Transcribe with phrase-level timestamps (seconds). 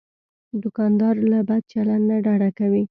[0.61, 2.79] دوکاندار له بد چلند نه ډډه کوي.